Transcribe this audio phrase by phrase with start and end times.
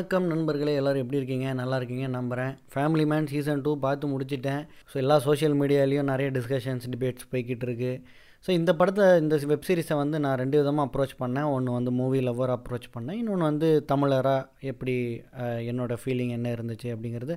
[0.00, 1.46] வணக்கம் நண்பர்களே எல்லோரும் எப்படி இருக்கீங்க?
[1.58, 4.62] நல்லா இருக்கீங்க நம்புகிறேன் ஃபேமிலி மேன் சீசன் டூ பார்த்து முடிச்சிட்டேன்.
[4.90, 7.98] ஸோ எல்லா சோஷியல் மீடியாலேயும் நிறைய டிஸ்கஷன்ஸ் டிபேட்ஸ் போய்கிட்டு இருக்குது
[8.44, 11.48] ஸோ இந்த படத்தை இந்த வெப் சீரிஸை வந்து நான் ரெண்டு விதமாக அப்ரோச் பண்ணேன்.
[11.56, 13.18] ஒன்று வந்து மூவி லவ்வர் அப்ரோச் பண்ணேன்.
[13.22, 14.94] இன்னொன்று வந்து தமிழராக எப்படி
[15.72, 17.36] என்னோடய ஃபீலிங் என்ன இருந்துச்சு அப்படிங்கிறது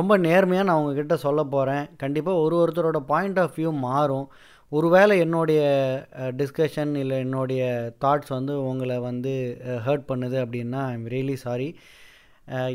[0.00, 4.28] ரொம்ப நேர்மையாக நான் உங்ககிட்ட சொல்ல போகிறேன் கண்டிப்பாக ஒரு ஒருத்தரோட பாயிண்ட் ஆஃப் வியூ மாறும்.
[4.72, 5.62] ஒருவேளை என்னுடைய
[6.42, 7.64] டிஸ்கஷன் இல்லை என்னுடைய
[8.04, 9.32] தாட்ஸ் வந்து உங்களை வந்து
[9.88, 11.70] ஹர்ட் பண்ணுது அப்படின்னா ஐம் ரியலி சாரி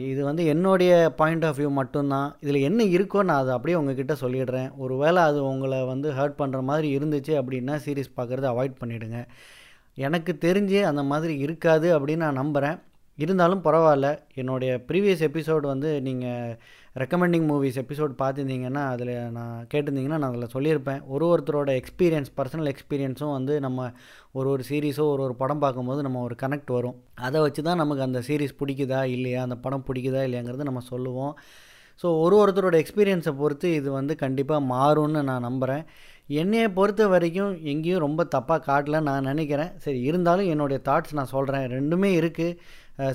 [0.10, 2.30] இது வந்து என்னுடைய பாயிண்ட் ஆஃப் வியூ மட்டும்தான்.
[2.40, 4.70] இதில் என்ன இருக்கோ நான் அதை அப்படியே உங்ககிட்ட சொல்லிடுறேன்.
[4.78, 9.22] ஒருவேளை அது உங்களை வந்து ஹர்ட் பண்ணுற மாதிரி இருந்துச்சு அப்படின்னா சீரிஸ் பார்க்குறத அவாய்ட் பண்ணிவிடுங்க
[9.94, 12.78] எனக்கு தெரிஞ்சு அந்த மாதிரி இருக்காது அப்படின்னு நான் நம்புகிறேன்
[13.18, 14.20] இருந்தாலும் பரவாயில்ல.
[14.36, 16.58] என்னுடைய ப்ரீவியஸ் எபிசோடு வந்து நீங்கள்
[17.02, 21.02] ரெக்கமெண்டிங் மூவிஸ் எபிசோட் பார்த்துருந்தீங்கன்னா அதில் நான் கேட்டிருந்தீங்கன்னா நான் அதில் சொல்லியிருப்பேன்.
[21.14, 23.90] ஒரு ஒருத்தரோட எக்ஸ்பீரியன்ஸ் பர்சனல் எக்ஸ்பீரியன்ஸும் வந்து நம்ம
[24.38, 26.98] ஒரு ஒரு சீரீஸோ ஒரு ஒரு படம் பார்க்கும்போது நம்ம ஒரு கனெக்ட் வரும்.
[27.28, 31.36] அதை வச்சு தான் நமக்கு அந்த சீரீஸ் பிடிக்குதா இல்லையா அந்த படம் பிடிக்குதா இல்லையாங்கிறது நம்ம சொல்லுவோம்.
[32.02, 35.86] ஸோ ஒரு ஒருத்தரோட எக்ஸ்பீரியன்ஸை பொறுத்து இது வந்து கண்டிப்பாக மாறும்னு நான் நம்புகிறேன்
[36.42, 39.72] என்னையை பொறுத்த வரைக்கும் எங்கேயும் ரொம்ப தப்பாக காட்டல நான் நினைக்கிறேன்.
[39.84, 42.58] சரி இருந்தாலும் என்னுடைய தாட்ஸ் நான் சொல்கிறேன் ரெண்டுமே இருக்குது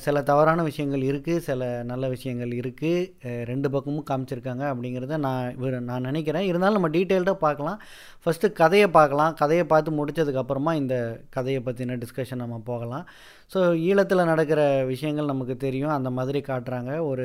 [0.05, 3.09] சில தவறான விஷயங்கள் இருக்குது சில நல்ல விஷயங்கள் இருக்குது
[3.51, 6.47] ரெண்டு பக்கமும் காமிச்சிருக்காங்க அப்படிங்கிறத நான் நான் நினைக்கிறேன்.
[6.51, 7.79] இருந்தாலும் நம்ம டீட்டெயில்டாக பார்க்கலாம்.
[8.25, 9.35] ஃபஸ்ட்டு கதையை பார்க்கலாம்.
[9.43, 10.97] கதையை பார்த்து முடிச்சதுக்கப்புறமா இந்த
[11.37, 13.07] கதையை பற்றின டிஸ்கஷன் நம்ம போகலாம்.
[13.53, 15.95] ஸோ ஈழத்தில் நடக்கிற விஷயங்கள் நமக்கு தெரியும்.
[15.97, 16.93] அந்த மாதிரி காட்டுறாங்க.
[17.11, 17.25] ஒரு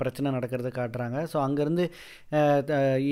[0.00, 1.18] பிரச்சனை நடக்கிறத காட்டுறாங்க.
[1.32, 1.84] ஸோ அங்கேருந்து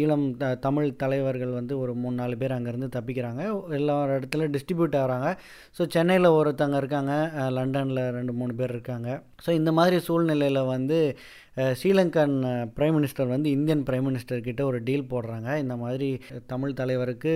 [0.00, 3.44] ஈழம் த தமிழ் தலைவர்கள் வந்து ஒரு மூணு நாலு பேர் அங்கேருந்து தப்பிக்கிறாங்க.
[3.80, 5.30] எல்லா இடத்துல டிஸ்ட்ரிபியூட் ஆகிறாங்க.
[5.78, 7.14] ஸோ சென்னையில் ஒருத்தங்க இருக்காங்க.
[7.58, 9.08] லண்டனில் ரெண்டு மூணு பேர் இருக்காங்க.
[9.46, 10.98] ஸோ இந்த மாதிரி சூழ்நிலையில் வந்து
[11.80, 12.36] ஸ்ரீலங்கன்
[12.76, 15.50] பிரைம் மினிஸ்டர் வந்து இந்தியன் பிரைம் மினிஸ்டர்கிட்ட ஒரு டீல் போடுறாங்க.
[15.64, 16.08] இந்த மாதிரி
[16.52, 17.32] தமிழ் தலைவருக்கு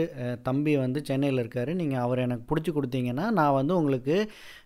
[0.49, 1.71] தம்பி வந்து சென்னையில் இருக்கார்.
[1.81, 4.17] நீங்கள் அவர் எனக்கு பிடிச்சி கொடுத்தீங்கன்னா நான் வந்து உங்களுக்கு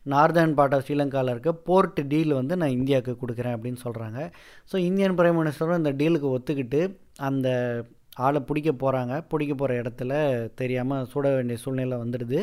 [0.07, 4.21] நார்தர்ன் பார்ட் ஆஃப் ஸ்ரீலங்காவில் இருக்க போர்ட் டீல் வந்து நான் இந்தியாவுக்கு கொடுக்குறேன் அப்படின்னு சொல்கிறாங்க
[4.73, 6.83] ஸோ இந்தியன் பிரைம் மினிஸ்டரும் இந்த டீலுக்கு ஒத்துக்கிட்டு
[7.17, 7.49] அந்த
[8.27, 10.13] ஆளை பிடிக்க போகிறாங்க பிடிக்க போகிற இடத்துல
[10.61, 12.39] தெரியாமல் சுட வேண்டிய சூழ்நிலை வந்துடுது.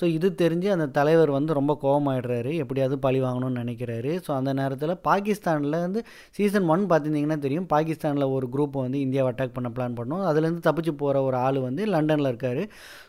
[0.00, 2.52] ஸோ இது தெரிஞ்சு அந்த தலைவர் வந்து ரொம்ப கோவமாயிடுறாரு.
[2.62, 4.12] எப்படியாவது பழி வாங்கணும்னு நினைக்கிறாரு.
[4.26, 6.02] ஸோ அந்த நேரத்தில் பாகிஸ்தானில் வந்து
[6.38, 7.68] சீசன் ஒன் பார்த்துருந்தீங்கன்னா தெரியும்.
[7.74, 10.24] பாகிஸ்தானில் ஒரு குரூப் வந்து இந்தியாவை அட்டாக் பண்ண பிளான் பண்ணோம்.
[10.30, 12.62] அதுலேருந்து தப்பிச்சு போகிற ஒரு ஆள் வந்து லண்டனில் இருக்கார்.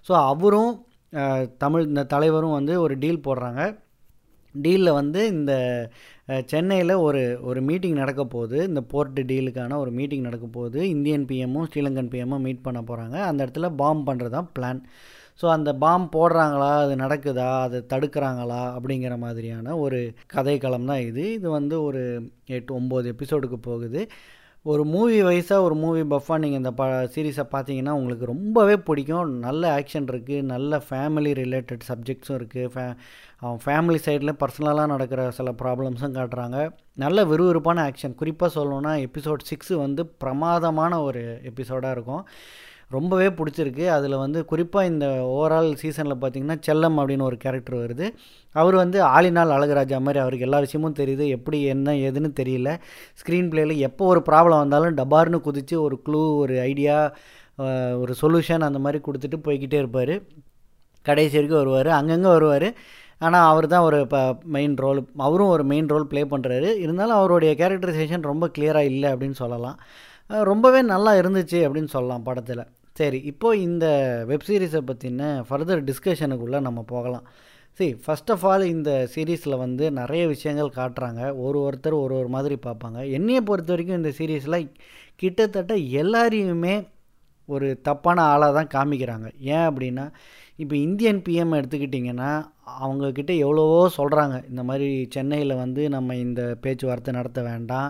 [0.09, 0.73] ஸோ அவரும்
[1.57, 3.61] தமிழ் இந்த தலைவரும் வந்து ஒரு டீல் போடுறாங்க.
[4.53, 5.53] டீலில் வந்து இந்த
[6.45, 8.57] சென்னையில் ஒரு ஒரு மீட்டிங் நடக்க போகுது.
[8.67, 10.89] இந்த போர்ட் டீலுக்கான ஒரு மீட்டிங் நடக்க போகுது.
[10.89, 14.81] இந்தியன் பிஎம்மும் ஸ்ரீலங்கன் பிஎம்மும் மீட் பண்ண போகிறாங்க அந்த இடத்துல பாம் பண்ணுறது தான் பிளான்.
[15.41, 16.71] ஸோ அந்த பாம் போடுறாங்களா?
[16.83, 17.61] அது நடக்குதா?
[17.61, 18.61] அது தடுக்கிறாங்களா?
[18.77, 21.33] அப்படிங்கிற மாதிரியான ஒரு கதைக்களம் தான் இது.
[21.33, 24.07] இது வந்து ஒரு எட்டு ஒம்பது எபிசோடுக்கு போகுது.
[24.65, 26.83] ஒரு மூவி வைஸாக ஒரு மூவி பஃபாக நீங்கள் இந்த ப
[27.13, 29.31] சீரீஸை பார்த்தீங்கன்னா உங்களுக்கு ரொம்பவே பிடிக்கும்.
[29.45, 32.83] நல்ல ஆக்ஷன் இருக்குது நல்ல ஃபேமிலி ரிலேட்டட் சப்ஜெக்ட்ஸும் இருக்குது ஃபே
[33.43, 36.57] அவன் ஃபேமிலி சைடில் பர்சனலாக நடக்கிற சில ப்ராப்ளம்ஸும் காட்டுறாங்க.
[37.05, 42.23] நல்ல விறுவிறுப்பான ஆக்ஷன் குறிப்பாக சொல்லணுன்னா எபிசோட் சிக்ஸு வந்து பிரமாதமான ஒரு எபிசோடாக இருக்கும்.
[42.95, 43.85] ரொம்பவே பிடிச்சிருக்கு.
[43.95, 48.07] அதில் வந்து குறிப்பாக இந்த ஓவரால் சீசனில் பார்த்தீங்கன்னா செல்லம் அப்படின்னு ஒரு கேரக்டர் வருது.
[48.61, 51.25] அவர் வந்து ஆளினால் அழகுராஜா மாதிரி அவருக்கு எல்லா விஷயமும் தெரியுது.
[51.37, 52.71] எப்படி என்ன ஏதுன்னு தெரியல.
[53.21, 56.97] ஸ்க்ரீன் பிளேயில் எப்போ ஒரு ப்ராப்ளம் வந்தாலும் டபார்னு குதித்து ஒரு க்ளூ ஒரு ஐடியா
[58.03, 60.15] ஒரு சொல்யூஷன் அந்த மாதிரி கொடுத்துட்டு போய்கிட்டே இருப்பார்.
[61.05, 61.89] கடைசி வரைக்கும் வருவார்.
[61.99, 62.67] அங்கங்கே வருவார்.
[63.25, 64.21] ஆனால் அவர் தான் ஒரு இப்போ
[64.55, 69.37] மெயின் ரோல் அவரும் ஒரு மெயின் ரோல் ப்ளே பண்ணுறாரு இருந்தாலும் அவருடைய கேரக்டரைசேஷன் ரொம்ப கிளியராக இல்லை அப்படின்னு
[69.43, 69.77] சொல்லலாம்.
[70.51, 72.63] ரொம்பவே நல்லா இருந்துச்சு அப்படின்னு சொல்லலாம் படத்தில்.
[72.97, 73.85] சரி இப்போது இந்த
[74.27, 77.25] வெப் சீரிஸை பற்றின ஃபர்தர் டிஸ்கஷனுக்குள்ளே நம்ம போகலாம்.
[77.79, 81.21] சரி ஃபர்ஸ்ட் ஆஃப் ஆல் இந்த சீரீஸில் வந்து நிறைய விஷயங்கள் காட்டுறாங்க.
[81.45, 82.99] ஒரு ஒருத்தர் ஒரு ஒரு மாதிரி பார்ப்பாங்க.
[83.17, 84.71] என்னையை பொறுத்த வரைக்கும் இந்த சீரீஸில்
[85.15, 86.75] கிட்டத்தட்ட எல்லாரையுமே
[87.45, 89.27] ஒரு தப்பான ஆளாக தான் காமிக்கிறாங்க.
[89.39, 90.05] ஏன் அப்படின்னா
[90.55, 92.31] இப்போ இந்தியன் பிஎம் எடுத்துக்கிட்டிங்கன்னா
[92.81, 97.89] அவங்கக்கிட்ட எவ்வளவோ சொல்கிறாங்க இந்த மாதிரி சென்னையில் வந்து நம்ம இந்த பேச்சுவார்த்தை நடத்த வேண்டாம்.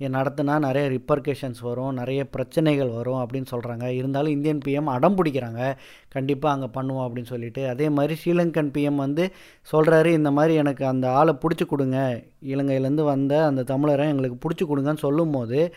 [0.00, 5.76] நடத்தினா நிறைய ரிப்பர்கேஷன்ஸ் வரும் நிறைய பிரச்சனைகள் வரும் அப்படின்னு சொல்கிறாங்க இருந்தாலும் இந்தியன் பிஎம் அடம் பிடிக்கிறாங்க.
[6.08, 7.68] கண்டிப்பாக அங்கே பண்ணுவோம் அப்படின்னு சொல்லிட்டு.
[7.68, 9.32] அதே மாதிரி ஸ்ரீலங்கன் பிஎம் வந்து
[9.72, 12.22] சொல்கிறாரு இந்த மாதிரி எனக்கு அந்த ஆளை பிடிச்சி கொடுங்க.
[12.42, 15.74] இலங்கையிலேருந்து வந்த அந்த தமிழரை எங்களுக்கு பிடிச்சி கொடுங்கன்னு சொல்லும்போது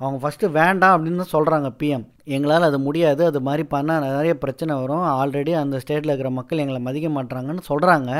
[0.00, 2.04] அவங்க ஃபஸ்ட்டு வேண்டாம் அப்படின்னு தான் சொல்கிறாங்க பிஎம்
[2.36, 5.04] எங்களால் அது முடியாது அது மாதிரி பண்ணால் நிறைய பிரச்சனை வரும்.
[5.20, 8.10] ஆல்ரெடி அந்த ஸ்டேட்டில் இருக்கிற மக்கள் எங்களை மதிக்க மாட்டுறாங்கன்னு சொல்கிறாங்க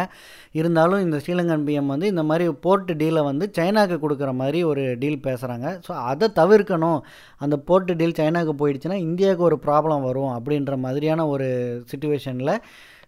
[0.59, 5.25] இருந்தாலும் இந்த ஸ்ரீலங்கன் பிஎம் வந்து இந்த மாதிரி போர்ட்டு டீலை வந்து சைனாக்கு கொடுக்குற மாதிரி ஒரு டீல்
[5.29, 7.01] பேசுகிறாங்க ஸோ அதை தவிர்க்கணும்.
[7.45, 11.49] அந்த போர்ட்டு டீல் சைனாக்கு போயிடுச்சுன்னா இந்தியாவுக்கு ஒரு ப்ராப்ளம் வரும் அப்படின்ற மாதிரியான ஒரு
[11.93, 12.55] சுச்சுவேஷனில்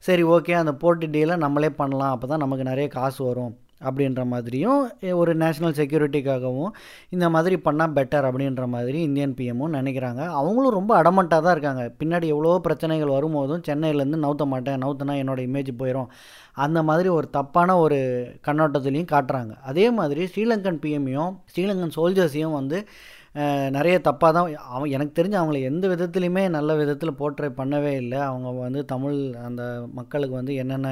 [0.08, 2.14] சரி ஓகே அந்த போர்ட்டு டீலை நம்மளே பண்ணலாம்.
[2.14, 3.52] அப்போ தான் நமக்கு நிறைய காசு வரும்.
[3.88, 4.81] அப்படின்ற மாதிரியும்
[5.23, 6.73] ஒரு நேஷ்னல் செக்யூரிட்டிக்காகவும்
[7.14, 10.23] இந்த மாதிரி பண்ணால் பெட்டர் அப்படின்ற மாதிரி இந்தியன் பிஎம்மும் நினைக்கிறாங்க.
[10.40, 11.84] அவங்களும் ரொம்ப அடமண்ட்டாக தான் இருக்காங்க.
[12.02, 16.11] பின்னாடி எவ்வளோ பிரச்சனைகள் வரும்போதும் சென்னையிலேருந்து நவுத்த மாட்டேன் நவுத்துனா என்னோட இமேஜ் போயிடும்
[16.64, 17.99] அந்த மாதிரி ஒரு தப்பான ஒரு
[18.46, 19.52] கண்ணோட்டத்துலேயும் காட்டுறாங்க.
[19.70, 22.79] அதே மாதிரி ஸ்ரீலங்கன் பிஎம்மையும் ஸ்ரீலங்கன் சோல்ஜர்ஸையும் வந்து
[23.76, 28.19] நிறைய தப்பாக தான் அவன் எனக்கு தெரிஞ்சு அவங்கள எந்த விதத்துலையுமே நல்ல விதத்தில் போர்ட்ரை பண்ணவே இல்லை.
[28.31, 29.19] அவங்க வந்து தமிழ்
[29.49, 29.62] அந்த
[29.99, 30.88] மக்களுக்கு வந்து என்னென்ன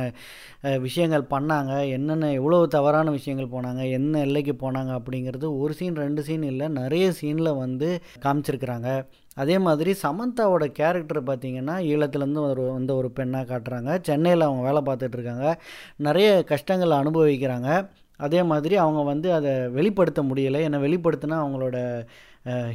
[0.86, 6.46] விஷயங்கள் பண்ணாங்க என்னென்ன எவ்வளோ தவறான விஷயங்கள் போனாங்க என்ன எல்லைக்கு போனாங்க அப்படிங்கிறது ஒரு சீன் ரெண்டு சீன்
[6.52, 7.90] இல்லை நிறைய சீனில் வந்து
[8.24, 8.88] காமிச்சிருக்கிறாங்க.
[9.42, 13.90] அதே மாதிரி சமந்தாவோட கேரக்டர் பார்த்தீங்கன்னா ஈழத்துலேருந்து ஒரு வந்த ஒரு பெண்ணாக காட்டுறாங்க.
[14.08, 15.46] சென்னையில் அவங்க வேலை பார்த்துட்ருக்காங்க
[16.08, 17.68] நிறைய கஷ்டங்களை அனுபவிக்கிறாங்க.
[18.20, 20.60] அதே மாதிரி அவங்க வந்து அதை வெளிப்படுத்த முடியலை.
[20.68, 21.76] ஏன்னா வெளிப்படுத்தினா அவங்களோட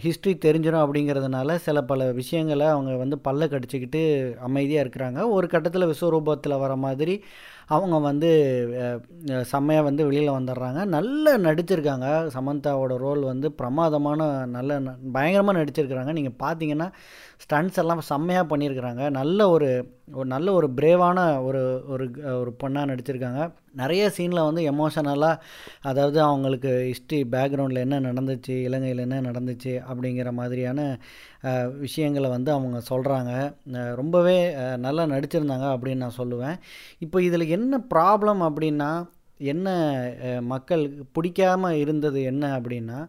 [0.01, 5.29] ஹிஸ்ட்ரி தெரிஞ்சிடும் அப்படிங்கிறதுனால சில பல விஷயங்களை அவங்க வந்து பல்ல கடிச்சிக்கிட்டு அமைதியாக இருக்கிறாங்க.
[5.29, 7.23] ஒரு கட்டத்தில் விஸ்வரூபத்தில் வர மாதிரி
[7.67, 8.29] அவங்க வந்து
[9.41, 12.29] செம்மையாக வந்து வெளியில் வந்துடுறாங்க நல்லா நடிச்சிருக்காங்க.
[12.35, 16.11] சமந்தாவோட ரோல் வந்து பிரமாதமான நல்ல ந- பயங்கரமாக நடிச்சிருக்கிறாங்க.
[16.11, 16.91] நீங்கள் பார்த்தீங்கன்னா
[17.37, 23.53] ஸ்டண்ட்ஸ் எல்லாம் செம்மையாக பண்ணியிருக்கிறாங்க நல்ல ஒரு ஒரு நல்ல ஒரு பிரேவான ஒரு ஒரு ஒரு பொண்ணாக நடிச்சிருக்காங்க.
[23.75, 25.41] நிறைய சீனில் வந்து எமோஷனலாக
[25.81, 30.79] அதாவது அவங்களுக்கு ஹிஸ்ட்ரி பேக்ரவுண்டில் என்ன நடந்துச்சு இலங்கையில் என்ன நடந்துச்சு அப்படிங்கிற மாதிரியான
[31.77, 33.33] விஷயங்களை வந்து அவங்க சொல்கிறாங்க
[33.95, 34.37] ரொம்பவே
[34.77, 36.57] நல்லா நடிச்சிருந்தாங்க அப்படின்னு நான் சொல்லுவேன்.
[36.99, 38.91] இப்போ இதில் என்ன ப்ராப்ளம் அப்படின்னா
[39.37, 39.67] என்ன
[40.41, 42.99] மக்கள் மக்களுக்கு பிடிக்காம இருந்தது என்ன அப்படின்னா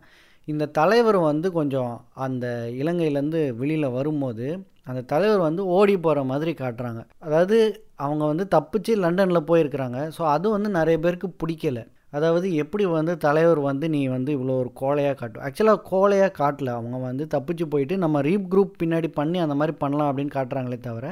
[0.48, 1.92] இந்த தலைவர் வந்து கொஞ்சம்
[2.26, 2.46] அந்த
[2.80, 4.46] இலங்கையிலேருந்து வெளியில் வரும்போது
[4.90, 7.00] அந்த தலைவர் வந்து ஓடி போகிற மாதிரி காட்டுறாங்க.
[7.26, 7.56] அதாவது
[8.04, 10.00] அவங்க வந்து தப்பிச்சு லண்டனில் போயிருக்கிறாங்க.
[10.16, 11.80] ஸோ அது வந்து நிறைய பேருக்கு பிடிக்கல.
[12.10, 16.70] அதாவது எப்படி வந்து தலைவர் வந்து நீ வந்து இவ்வளோ ஒரு கோலையாக காட்டும் ஆக்சுவலாக கோலையாக காட்டல.
[16.78, 21.08] அவங்க வந்து தப்பிச்சு போயிட்டு நம்ம ரீப் குரூப் பின்னாடி பண்ணி அந்த மாதிரி பண்ணலாம் அப்படின்னு காட்டுறாங்களே தவிர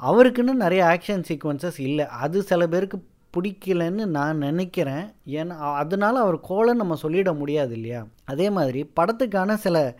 [0.00, 2.04] அவருக்குன்னு நிறைய ஆக்ஷன் சீக்வன்சஸ் இல்லை.
[2.24, 2.98] அது சில பேருக்கு
[3.36, 5.04] பிடிக்கலன்னு நான் நினைக்கிறேன்.
[5.26, 8.06] ஏன்னா அதனால அவர் கோலன்னு நம்ம சொல்லிட முடியாது இல்லையா?
[8.24, 9.98] அதே மாதிரி படத்துக்கான சில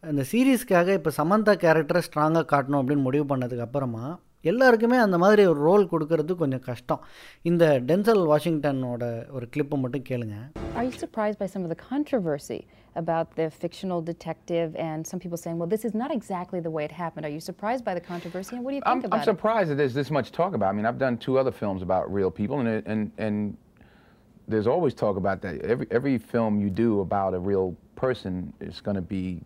[0.00, 5.60] அந்த சீரீஸ்க்காக இப்போ சமந்தா கேரக்டரை ஸ்ட்ராங்காக காட்டணும் அப்படின்னு முடிவு பண்ணதுக்கு அப்புறமா எல்லாருக்குமே அந்த மாதிரி ஒரு
[5.60, 7.04] ரோல் கொடுக்கறது கொஞ்சம் கஷ்டம்.
[7.42, 10.34] இந்த டென்சல் வாஷிங்டனோட ஒரு கிளிப்பை மட்டும் கேளுங்க.
[10.76, 12.60] Are you surprised by some of the controversy?
[12.96, 16.84] About the fictional detective and some people saying, well, this is not exactly the way
[16.84, 17.26] it happened?
[17.26, 19.70] Are you surprised by the controversy and what do you think I'm, about I'm surprised
[19.70, 20.66] that there's this much talk about.
[20.66, 20.70] it.
[20.70, 23.56] I mean, I've done two other films about real people, and and and
[24.46, 25.60] there's always talk about that.
[25.62, 29.40] Every every film you do about a real person is going to be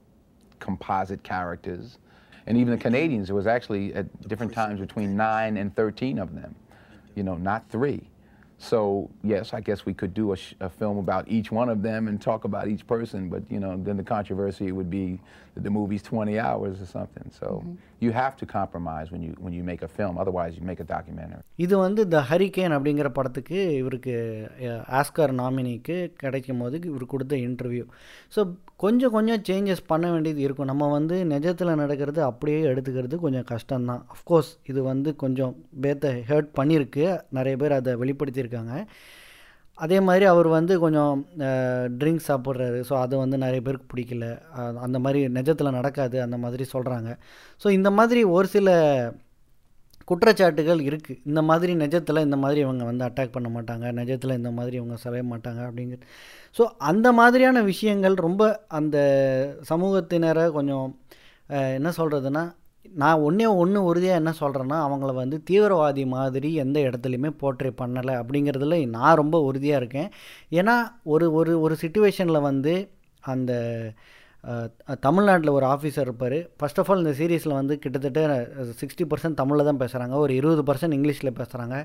[0.58, 1.98] composite characters,
[2.46, 6.34] and even the Canadians, there was actually at different times between nine and thirteen of
[6.34, 6.54] them,
[7.14, 8.08] you know, not three.
[8.58, 12.08] So yes, I guess we could do a, a film about each one of them
[12.08, 15.20] and talk about each person, but you know, then the controversy would be
[15.54, 17.30] that the movie's 20 hours or something.
[17.40, 17.62] So
[18.00, 20.18] you have to compromise when you when you make a film.
[20.18, 21.42] Otherwise, you make a documentary.
[21.64, 24.14] இது வந்து த hurricane அப்படிங்கிற படத்துக்கு இவருக்கு
[25.00, 27.86] Oscar நாமினிக்கு கிடைக்கும் போது இவர் கொடுத்த interview
[28.36, 28.40] so
[28.82, 30.68] கொஞ்சம் கொஞ்சம் சேஞ்சஸ் பண்ண வேண்டியது இருக்கும்.
[30.70, 34.02] நம்ம வந்து நிஜத்தில் நடக்கிறது அப்படியே எடுத்துக்கிறது கொஞ்சம் கஷ்டம்தான்.
[34.14, 35.54] அஃப்கோர்ஸ் இது வந்து கொஞ்சம்
[35.84, 37.06] பேத்தை ஹேர்ட் பண்ணியிருக்கு.
[37.38, 38.74] நிறைய பேர் அதை வெளிப்படுத்தியிருக்காங்க.
[39.78, 41.18] அதே மாதிரி அவர் வந்து கொஞ்சம்
[41.98, 42.78] ட்ரிங்க்ஸ் சாப்பிட்றாரு.
[42.88, 44.28] ஸோ அது வந்து நிறைய பேருக்கு பிடிக்கல.
[44.86, 46.16] அந்த மாதிரி நிஜத்தில் நடக்காது.
[46.26, 47.10] அந்த மாதிரி சொல்கிறாங்க
[47.62, 48.70] ஸோ இந்த மாதிரி ஒரு சில
[50.08, 53.86] குற்றச்சாட்டுகள் இருக்குது இந்த மாதிரி நிஜத்தில் இந்த மாதிரி இவங்க வந்து அட்டாக் பண்ண மாட்டாங்க.
[54.00, 56.06] நிஜத்தில் இந்த மாதிரி இவங்க சலைய மாட்டாங்க அப்படிங்கிறது
[56.58, 58.42] ஸோ அந்த மாதிரியான விஷயங்கள் ரொம்ப
[58.78, 58.96] அந்த
[59.72, 60.88] சமூகத்தினரை கொஞ்சம்
[61.78, 62.44] என்ன சொல்கிறதுனா
[63.02, 68.76] நான் ஒன்றே ஒன்று உறுதியாக என்ன சொல்கிறேன்னா அவங்கள வந்து தீவிரவாதி மாதிரி எந்த இடத்துலையுமே போர்ட்ரே பண்ணலை அப்படிங்கிறதுல
[68.96, 70.08] நான் ரொம்ப உறுதியாக இருக்கேன்.
[70.60, 70.76] ஏன்னா
[71.14, 72.74] ஒரு ஒரு ஒரு சுச்சுவேஷனில் வந்து
[73.24, 73.52] அந்த
[75.06, 76.36] தமிழ்நாட்டில் ஒரு ஆஃபீஸர் இருப்பார்.
[76.58, 78.20] ஃபஸ்ட் ஆஃப் ஆல் இந்த சீரீஸில் வந்து கிட்டத்தட்ட
[78.80, 81.76] சிக்ஸ்டி பர்சன்ட் தமிழில் தான் பேசுகிறாங்க ஒரு இருபது பர்சன்ட் இங்கிலீஷில் பேசுகிறாங்க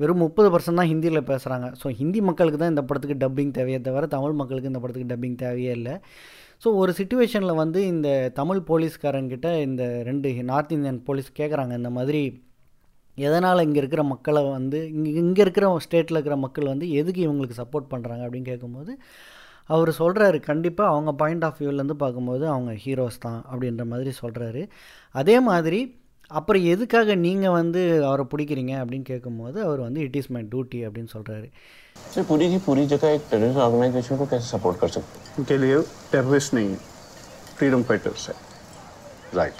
[0.00, 4.06] வெறும் முப்பது பர்சன்ட் தான் ஹிந்தியில் பேசுகிறாங்க ஸோ ஹிந்தி மக்களுக்கு தான் இந்த படத்துக்கு டப்பிங் தேவையே தவிர
[4.16, 5.96] தமிழ் மக்களுக்கு இந்த படத்துக்கு டப்பிங் தேவையே இல்லை.
[6.62, 8.08] ஸோ ஒரு சுச்சுவேஷனில் வந்து இந்த
[8.40, 12.22] தமிழ் போலீஸ்காரங்கிட்ட இந்த ரெண்டு நார்த் இந்தியன் போலீஸ் கேட்குறாங்க இந்த மாதிரி
[13.18, 17.90] எதனால் இங்கே இருக்கிற மக்களை வந்து இங்கே இங்கே இருக்கிற ஸ்டேட்டில் இருக்கிற மக்கள் வந்து எதுக்கு இவங்களுக்கு சப்போர்ட்
[17.90, 18.92] பண்ணுறாங்க அப்படின்னு கேட்கும்போது
[19.71, 24.61] அவர் சொல்கிறாரு கண்டிப்பாக அவங்க பாயிண்ட் ஆஃப் வியூலேருந்து பார்க்கும்போது அவங்க ஹீரோஸ் தான் அப்படின்ற மாதிரி சொல்கிறாரு
[25.15, 25.79] அதே மாதிரி
[26.31, 31.13] அப்புறம் எதுக்காக நீங்கள் வந்து அவரை பிடிக்கிறீங்க அப்படின்னு கேட்கும்போது அவர் வந்து இட் இஸ் மை டியூட்டி அப்படின்னு
[31.17, 31.49] சொல்கிறாரு
[32.05, 35.77] सर पूरी की पूरी जगह एक टेररिस्ट ऑर्गेनाइजेशन को कैसे सपोर्ट कर सकते उनके लिए
[36.11, 36.77] टेररिस्ट नहीं है
[37.53, 38.35] फ्रीडम फाइटर्स है
[39.33, 39.59] राइट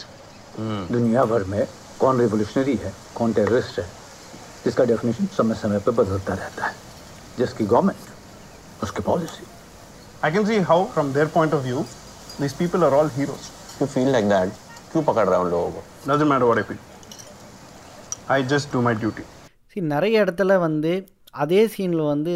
[0.92, 1.62] दुनिया भर में
[2.00, 3.86] कौन रिवोल्यूशनरी है कौन टेररिस्ट है
[4.64, 6.76] जिसका डेफिनेशन समय समय पर बदलता रहता है
[7.38, 9.46] जिसकी गवर्नमेंट उसकी policy
[10.22, 11.82] I can see how, from their point of view,
[12.40, 13.46] these people are all heroes.
[13.78, 14.52] You feel like that
[14.92, 16.80] क्यों पकड़ रहा है उन लोगों को Doesn't matter what I feel.
[18.30, 19.26] I just do my duty.
[19.74, 20.92] see நிறைய இடத்துல வந்து
[21.36, 22.34] அதே சீனில் வந்து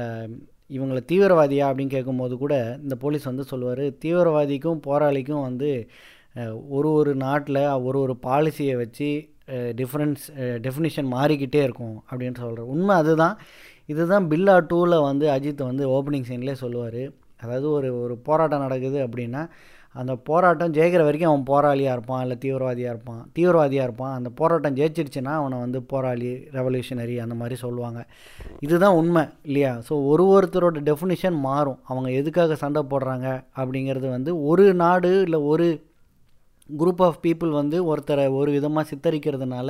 [0.00, 0.28] அஹ்,
[0.70, 5.70] இவங்களை தீவிரவாதியா அப்படின்னு கேட்கும்போது கூட இந்த போலீஸ் வந்து சொல்லுவார் தீவிரவாதிக்கும் போராளிக்கும் வந்து
[6.36, 9.10] அஹ், ஒரு ஒரு நாட்டில் ஒரு ஒரு பாலிசியை வச்சு
[9.76, 10.24] டிஃப்ரென்ஸ்
[10.64, 13.36] டெஃபினிஷன் மாறிக்கிட்டே இருக்கும் அப்படின்னு சொல்கிறார் உண்மை அதுதான்
[13.89, 17.03] இதுதான் பில்லா டூவில் வந்து அஜித் வந்து ஓப்பனிங் சீன்லேயே சொல்லுவார்.
[17.43, 19.41] அதாவது ஒரு ஒரு போராட்டம் நடக்குது அப்படின்னா
[19.95, 23.19] அந்த போராட்டம் ஜெயிக்கிற வரைக்கும் அவன் போராளியாக இருப்பான் இல்லை தீவிரவாதியாக இருப்பான்.
[23.35, 24.13] தீவிரவாதியாக இருப்பான்.
[24.17, 27.99] அந்த போராட்டம் ஜெயிச்சிருச்சுன்னா அவனை வந்து போராளி ரெவல்யூஷனரி அந்த மாதிரி சொல்லுவாங்க.
[28.59, 29.73] இதுதான் உண்மை இல்லையா?
[29.89, 31.79] ஸோ ஒரு ஒருத்தரோட டெஃபினிஷன் மாறும்.
[31.83, 33.27] அவங்க எதுக்காக சண்டை போடுறாங்க
[33.59, 35.67] அப்படிங்கிறது வந்து ஒரு நாடு இல்லை ஒரு
[36.69, 39.69] குரூப் ஆஃப் பீப்புள் வந்து ஒருத்தரை ஒரு விதமாக சித்தரிக்கிறதுனால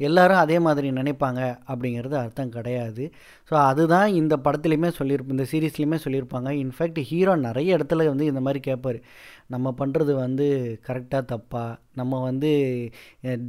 [0.00, 3.04] எல்லாரும் அதே மாதிரி நினைப்பாங்க அப்படிங்கிறது அர்த்தம் கிடையாது.
[3.50, 8.60] ஸோ அதுதான் இந்த படத்துலையுமே சொல்லியிருப்ப இந்த சீரீஸ்லையுமே சொல்லியிருப்பாங்க இன்ஃபேக்ட் ஹீரோ நிறைய இடத்துல வந்து இந்த மாதிரி
[8.60, 8.98] கேட்பார்
[9.46, 10.46] நம்ம பண்ணுறது வந்து
[10.86, 11.64] கரெக்டாக தப்பா?
[11.94, 12.50] நம்ம வந்து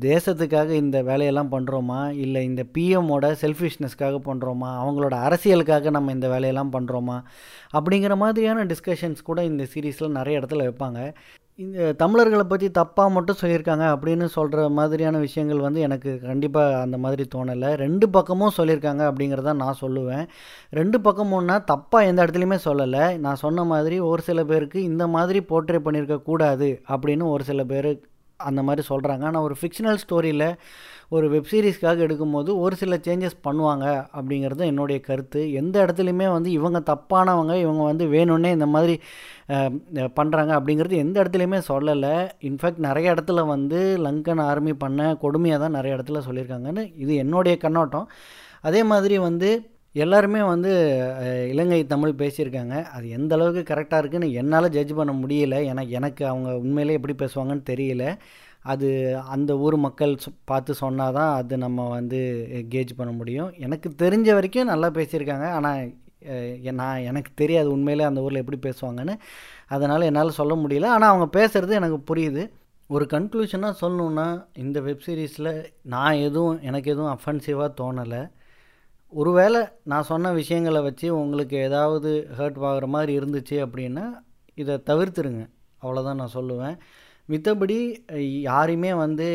[0.08, 7.18] தேசத்துக்காக இந்த வேலையெல்லாம் பண்ணுறோமா இல்லை இந்த பிஎம்மோட செல்ஃபிஷ்னஸ்க்காக பண்ணுறோமா அவங்களோட அரசியலுக்காக நம்ம இந்த வேலையெல்லாம் பண்ணுறோமா
[7.74, 11.00] அப்படிங்கிற மாதிரியான டிஸ்கஷன்ஸ் கூட இந்த சீரீஸில் நிறைய இடத்துல வைப்பாங்க.
[11.60, 17.24] இந்த தமிழர்களை பற்றி தப்பாக மட்டும் சொல்லியிருக்காங்க அப்படின்னு சொல்கிற மாதிரியான விஷயங்கள் வந்து எனக்கு கண்டிப்பாக அந்த மாதிரி
[17.36, 17.70] தோணலை.
[17.84, 20.26] ரெண்டு பக்கமும் சொல்லியிருக்காங்க அப்படிங்கிறத நான் சொல்லுவேன்.
[20.80, 23.06] ரெண்டு பக்கமும்னா தப்பாக எந்த இடத்துலையுமே சொல்லலை.
[23.18, 27.90] நான் சொன்ன மாதிரி ஒரு சில பேருக்கு இந்த மாதிரி போர்ட்ரே பண்ணியிருக்கக்கூடாது அப்படின்னு ஒரு சில பேர்
[28.40, 30.48] அந்த மாதிரி சொல்கிறாங்க ஆனால் ஒரு ஃபிக்ஷனல் ஸ்டோரியில்
[31.16, 33.86] ஒரு வெப் சீரிஸ்க்காக எடுக்கும்போது ஒரு சில சேஞ்சஸ் பண்ணுவாங்க
[34.18, 35.42] அப்படிங்கிறது என்னுடைய கருத்து.
[35.62, 38.96] எந்த இடத்துலையுமே வந்து இவங்க தப்பானவங்க இவங்க வந்து வேணும்னே இந்த மாதிரி
[40.20, 42.16] பண்ணுறாங்க அப்படிங்கிறது எந்த இடத்துலையுமே சொல்லலை.
[42.50, 48.10] இன்ஃபேக்ட் நிறைய இடத்துல வந்து லங்கன் ஆர்மி பண்ண கொடுமையாக தான் நிறைய இடத்துல சொல்லியிருக்காங்கன்னு இது என்னுடைய கண்ணோட்டம்.
[48.70, 49.50] அதே மாதிரி வந்து
[50.04, 50.72] எல்லாருமே வந்து
[51.52, 52.76] இலங்கை தமிழ் பேசியிருக்காங்க.
[52.96, 55.58] அது எந்த அளவுக்கு கரெக்டாக இருக்குன்னு என்னால் ஜட்ஜ் பண்ண முடியல.
[55.70, 58.06] ஏன்னா எனக்கு அவங்க உண்மையிலே எப்படி பேசுவாங்கன்னு தெரியல.
[58.66, 63.54] அது அந்த ஊர் மக்கள் சொ- பார்த்து சொன்னால் தான் அது நம்ம வந்து கேஜ் பண்ண முடியும்.
[63.58, 65.48] எனக்கு தெரிஞ்ச வரைக்கும் நல்லா பேசியிருக்காங்க.
[65.50, 65.94] ஆனால்
[66.72, 69.16] நான் எனக்கு தெரியாது உண்மையிலே அந்த ஊரில் எப்படி பேசுவாங்கன்னு.
[69.68, 70.86] அதனால் என்னால் சொல்ல முடியல.
[70.86, 72.50] ஆனால் அவங்க பேசுகிறது எனக்கு புரியுது.
[72.88, 78.30] ஒரு கன்க்ளூஷனாக சொல்லணுன்னா இந்த வெப் சீரிஸில் நான் எதுவும் எனக்கு எதுவும் அஃபென்சிவாக தோணலை.
[79.10, 84.06] ஒருவேளை நான் சொன்ன விஷயங்களை வச்சு உங்களுக்கு ஏதாவது ஹர்ட் ஆகிற மாதிரி இருந்துச்சு அப்படின்னா
[84.56, 85.50] இதை தவிர்த்துருங்க.
[85.82, 86.78] அவ்வளோதான் நான் சொல்லுவேன்.
[87.30, 87.78] மித்தபடி
[88.50, 89.28] யாரையுமே வந்து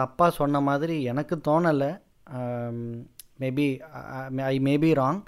[0.00, 1.90] தப்பாக சொன்ன மாதிரி எனக்கு தோணலை.
[3.42, 3.66] Maybe
[4.52, 5.20] I maybe wrong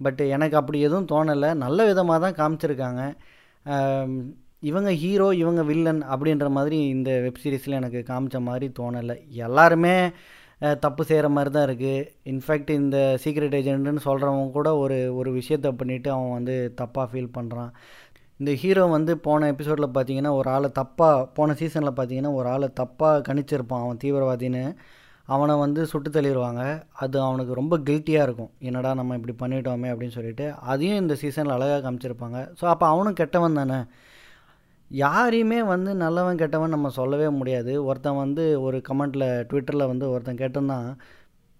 [0.00, 1.50] but எனக்கு அப்படி எதுவும் தோணலை.
[1.64, 3.02] நல்ல விதமாக தான் காமிச்சிருக்காங்க.
[4.70, 9.16] இவங்க ஹீரோ இவங்க வில்லன் அப்படின்ற மாதிரி இந்த வெப் சீரிஸில் எனக்கு காமிச்ச மாதிரி தோணலை.
[9.46, 9.96] எல்லாருமே
[10.84, 16.10] தப்பு செய்கிற மாதிரி தான் இருக்குது இன்ஃபேக்ட் இந்த சீக்ரெட் ஏஜென்ட்டுன்னு சொல்கிறவங்க கூட ஒரு ஒரு விஷயத்தை பண்ணிவிட்டு
[16.16, 17.72] அவன் வந்து தப்பாக ஃபீல் பண்ணுறான்
[18.40, 23.22] இந்த ஹீரோ வந்து போன எபிசோடில் பார்த்தீங்கன்னா ஒரு ஆளை தப்பாக போன சீசனில் பார்த்தீங்கன்னா ஒரு ஆளை தப்பாக
[23.28, 24.62] கணிச்சிருப்பான் அவன் தீவிரவாதின்னு.
[25.28, 26.62] அவனை வந்து சுட்டு தள்ளிடுவாங்க
[26.92, 28.50] அது அவனுக்கு ரொம்ப கில்ட்டியாக இருக்கும்.
[28.58, 32.40] என்னடா நம்ம இப்படி பண்ணிட்டோமே அப்படின்னு சொல்லிட்டு அதையும் இந்த சீசனில் அழகாக காமிச்சிருப்பாங்க.
[32.60, 33.78] ஸோ அப்போ அவனும் கெட்டவன் தானே.
[34.90, 37.72] யாரையுமே வந்து நல்லவன் கெட்டவன் நம்ம சொல்லவே முடியாது.
[37.84, 40.88] ஒருத்தன் வந்து ஒரு கமெண்ட்டில் ட்விட்டரில் வந்து ஒருத்தன் கேட்டிருந்தான்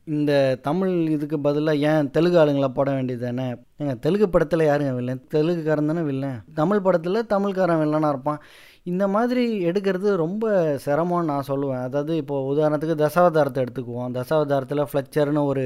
[0.06, 0.32] இந்த
[0.62, 3.46] தமிழ் இதுக்கு பதிலாக ஏன் தெலுங்கு ஆளுங்களை போட வேண்டியது தானே
[3.80, 8.40] ஏங்க தெலுங்கு படத்தில் யாருங்க வில்லன் தெலுங்குக்காரன் தானே வில்லன் தமிழ் படத்தில் தமிழ்காரன் வில்லனாக இருப்பான்.
[8.90, 10.44] இந்த மாதிரி எடுக்கிறது ரொம்ப
[10.86, 11.82] சிரமம்னு நான் சொல்லுவேன்.
[11.88, 14.12] அதாவது இப்போது உதாரணத்துக்கு தசாவதாரத்தை எடுத்துக்குவோம்.
[14.18, 15.64] தசாவதாரத்தில் ஃப்ளெக்சர்னு ஒரு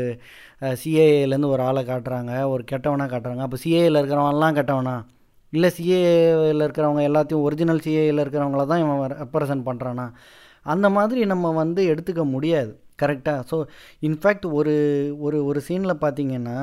[0.83, 2.33] சிஏஏலேருந்து ஒரு ஆளை காட்டுறாங்க.
[2.55, 3.45] ஒரு கெட்டவனாக காட்டுறாங்க.
[3.47, 4.97] அப்போ சிஏஏல இருக்கிறவன்லாம் கெட்டவனா?
[5.53, 10.07] இல்லை சிஏஏல இருக்கிறவங்க எல்லாத்தையும் ஒரிஜினல் சிஏஏல இருக்கிறவங்கள தான் இவன் ரெப்ரசன்ட் பண்ணுறானா
[10.73, 12.73] அந்த மாதிரி நம்ம வந்து எடுத்துக்க முடியாது.
[13.03, 13.57] கரெக்டாக ஸோ
[14.09, 14.75] இன்ஃபேக்ட் ஒரு
[15.27, 16.59] ஒரு ஒரு சீனில் பார்த்தீங்கன்னா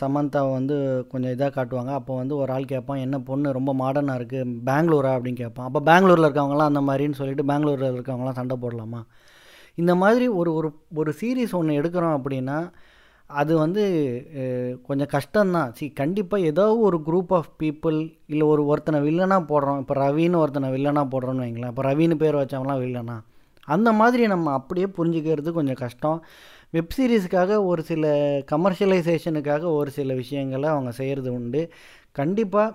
[0.00, 0.76] சமந்தாவை வந்து
[1.12, 1.92] கொஞ்சம் இதாக காட்டுவாங்க.
[1.98, 3.54] அப்போ வந்து ஒரு ஆள் கேட்பான் என்ன பொண்ணு?
[3.58, 5.12] ரொம்ப மாடர்னாக இருக்குது பெங்களூரா?
[5.16, 9.00] அப்படின்னு கேட்பான் அப்போ பெங்களூரில் இருக்கவங்களாம் அந்த மாதிரின்னு சொல்லிட்டு பெங்களூரில் இருக்கவங்களாம் சண்டை போடலாமா?
[9.82, 10.68] இந்த மாதிரி ஒரு ஒரு
[11.00, 12.58] ஒரு சீரீஸ் ஒன்று எடுக்கிறோம் அப்படின்னா
[13.30, 13.84] அது வந்து
[14.88, 15.70] கொஞ்சம் கஷ்டம்தான்.
[15.78, 17.98] சி கண்டிப்பாக ஏதோ ஒரு குரூப் ஆஃப் பீப்புள்
[18.32, 19.80] இல்லை ஒரு ஒருத்தனை வில்லனாக போடுறோம்.
[19.82, 21.72] இப்போ ரவின்னு ஒருத்தனை வில்லனாக போடுறோன்னு வைங்களேன்.
[21.74, 23.16] இப்போ ரவின்னு பேர் வச்சவங்களாம் வில்லனா
[23.74, 26.18] அந்த மாதிரி நம்ம அப்படியே புரிஞ்சுக்கிறது கொஞ்சம் கஷ்டம்.
[26.74, 28.06] வெப் சீரிஸுக்காக ஒரு சில
[28.52, 31.62] கமர்ஷியலைசேஷனுக்காக ஒரு சில விஷயங்களை அவங்க செய்கிறது உண்டு.
[32.20, 32.74] கண்டிப்பாக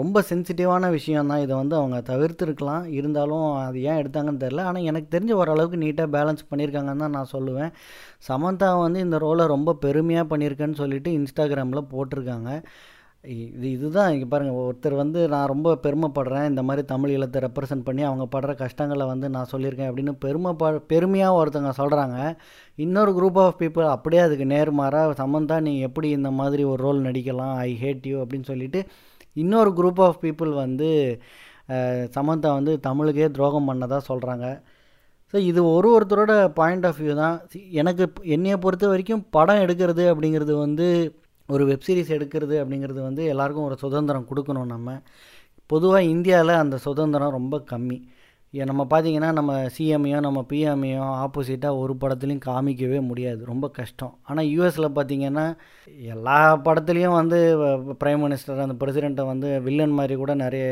[0.00, 2.84] ரொம்ப சென்சிட்டிவான விஷயம் தான் இதை வந்து அவங்க தவிர்த்துருக்கலாம்.
[2.98, 7.70] இருந்தாலும் அது ஏன் எடுத்தாங்கன்னு தெரில ஆனால் எனக்கு தெரிஞ்ச ஓரளவுக்கு நீட்டாக பேலன்ஸ் பண்ணியிருக்காங்கன்னு தான் நான் சொல்லுவேன்.
[8.28, 12.50] சமந்தா வந்து இந்த ரோலை ரொம்ப பெருமையாக பண்ணியிருக்கேன்னு சொல்லிட்டு இன்ஸ்டாகிராமில் போட்டிருக்காங்க.
[13.24, 14.12] இது இதுதான்.
[14.14, 16.46] இங்கே பாருங்கள் ஒருத்தர் வந்து நான் ரொம்ப பெருமைப்படுறேன்.
[16.50, 21.38] இந்த மாதிரி தமிழ் ஈழத்தை ரெப்ரசன்ட் பண்ணி அவங்க படுற கஷ்டங்களை வந்து நான் சொல்லியிருக்கேன் அப்படின்னு பெருமைப்ப பெருமையாக
[21.40, 22.16] ஒருத்தவங்க சொல்கிறாங்க
[22.78, 27.54] இன்னொரு குரூப் ஆஃப் பீப்புள் அப்படியே அதுக்கு நேர்மாறாக சம்மந்தா நீ எப்படி இந்த மாதிரி ஒரு ரோல் நடிக்கலாம்?
[27.68, 28.82] ஐ ஹேட் யூ அப்படின்னு சொல்லிட்டு
[29.42, 30.90] இன்னொரு குரூப் ஆஃப் பீப்புள் வந்து
[32.18, 34.46] சமந்தா வந்து தமிழுக்கே துரோகம் பண்ணதாக சொல்கிறாங்க
[35.32, 37.36] ஸோ இது ஒரு ஒருத்தரோட பாயிண்ட் ஆஃப் வியூ தான்.
[37.80, 40.86] எனக்கு என்னையை பொறுத்த வரைக்கும் படம் எடுக்கிறது அப்படிங்கிறது வந்து
[41.54, 44.96] ஒரு வெப் சீரிஸ் எடுக்கிறது அப்படிங்கிறது வந்து எல்லாருக்கும் ஒரு சுதந்திரம் கொடுக்கணும் நம்ம.
[45.72, 47.98] பொதுவாக இந்தியாவில் அந்த சுதந்திரம் ரொம்ப கம்மி.
[48.54, 53.40] நம்ம பார்த்தீங்கன்னா நம்ம சிஎம்ஐயோ நம்ம பிஎம்ஐயோ ஆப்போசிட்டாக ஒரு படத்துலையும் காமிக்கவே முடியாது.
[53.50, 54.12] ரொம்ப கஷ்டம்.
[54.28, 55.44] ஆனால் யூஎஸில் பார்த்தீங்கன்னா
[56.16, 57.38] எல்லா படத்துலேயும் வந்து
[58.02, 60.66] பிரைம் மினிஸ்டர் அந்த பிரசிடெண்ட்டை வந்து வில்லன் மாதிரி கூட நிறைய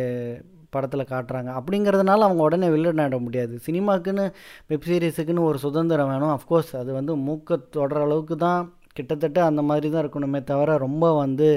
[0.74, 1.50] படத்தில் காட்டுறாங்க.
[1.60, 3.54] அப்படிங்கிறதுனால அவங்க உடனே வில்லன் ஆட முடியாது.
[3.68, 4.26] சினிமாக்குன்னு
[4.72, 6.34] வெப் சீரிஸுக்குன்னு ஒரு சுதந்திரம் வேணும்.
[6.36, 8.60] அஃப்கோர்ஸ் அது வந்து மூக்க தொடர அளவுக்கு தான்
[8.96, 11.48] கிட்டத்தட்ட அந்த மாதிரி தான் இருக்கணுமே தவிர ரொம்ப வந்து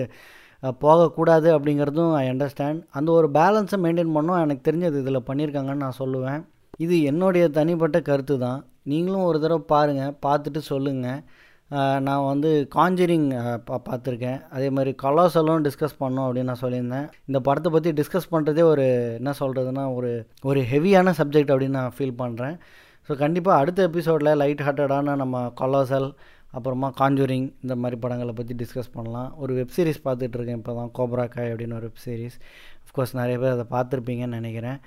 [0.84, 6.42] போகக்கூடாது அப்படிங்கிறதும் ஐ அண்டர்ஸ்டாண்ட் அந்த ஒரு பேலன்ஸை மெயின்டைன் பண்ணோம் எனக்கு தெரிஞ்சது இதில் பண்ணியிருக்காங்கன்னு நான் சொல்லுவேன்.
[6.84, 8.62] இது என்னுடைய தனிப்பட்ட கருத்து தான்
[8.92, 11.20] நீங்களும் ஒரு தடவை பாருங்கள் பார்த்துட்டு சொல்லுங்கள்
[12.08, 13.28] நான் வந்து காஞ்சரிங்
[13.68, 14.40] பா பார்த்துருக்கேன்.
[14.56, 17.08] அதே மாதிரி கலாசலும் டிஸ்கஸ் பண்ணோம் அப்படின்னு நான் சொல்லியிருந்தேன்.
[17.30, 18.86] இந்த படத்தை பற்றி டிஸ்கஸ் பண்ணுறதே ஒரு
[19.20, 20.12] என்ன சொல்கிறதுனா ஒரு
[20.50, 22.56] ஒரு ஹெவியான சப்ஜெக்ட் அப்படின்னு நான் ஃபீல் பண்ணுறேன்
[23.10, 26.10] ஸோ கண்டிப்பாக அடுத்த எபிசோடில் லைட் ஹார்ட்டடான நம்ம கொலாசல்
[26.58, 29.30] அப்புறமா காஞ்சூரிங் இந்த மாதிரி படங்களை பற்றி டிஸ்கஸ் பண்ணலாம்.
[29.44, 32.38] ஒரு வெப்சீரிஸ் பார்த்துட்ருக்கேன் இப்போ தான் கோப்ரா காய் அப்படின்னு ஒரு வெப் சீரிஸ்
[32.86, 34.80] அஃப்கோர்ஸ் நிறைய பேர் அதை பார்த்துருப்பீங்கன்னு நினைக்கிறேன்.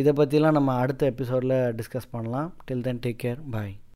[0.00, 2.50] இதை பற்றிலாம் நம்ம அடுத்த எபிசோடில் டிஸ்கஸ் பண்ணலாம்.
[2.68, 3.74] Till then take care bye